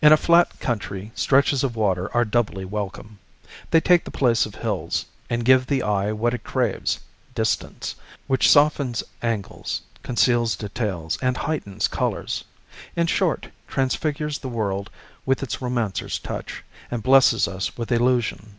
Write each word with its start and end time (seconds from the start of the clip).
In 0.00 0.14
a 0.14 0.16
flat 0.16 0.58
country 0.60 1.12
stretches 1.14 1.62
of 1.62 1.76
water 1.76 2.10
are 2.16 2.24
doubly 2.24 2.64
welcome. 2.64 3.18
They 3.70 3.82
take 3.82 4.04
the 4.04 4.10
place 4.10 4.46
of 4.46 4.54
hills, 4.54 5.04
and 5.28 5.44
give 5.44 5.66
the 5.66 5.82
eye 5.82 6.10
what 6.12 6.32
it 6.32 6.42
craves, 6.42 7.00
distance; 7.34 7.94
which 8.28 8.50
softens 8.50 9.02
angles, 9.20 9.82
conceals 10.02 10.56
details, 10.56 11.18
and 11.20 11.36
heightens 11.36 11.86
colors, 11.86 12.44
in 12.96 13.08
short, 13.08 13.48
transfigures 13.68 14.38
the 14.38 14.48
world 14.48 14.88
with 15.26 15.42
its 15.42 15.60
romancer's 15.60 16.18
touch, 16.18 16.64
and 16.90 17.02
blesses 17.02 17.46
us 17.46 17.76
with 17.76 17.92
illusion. 17.92 18.56